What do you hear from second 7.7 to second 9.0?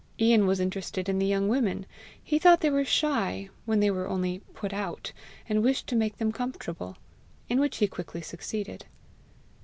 he quickly succeeded.